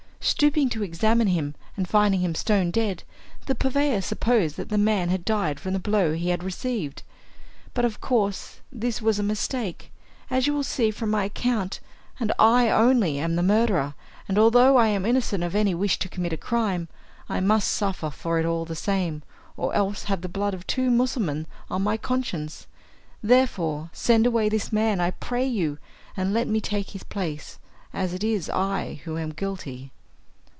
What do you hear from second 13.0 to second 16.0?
am the murderer; and although I am innocent of any wish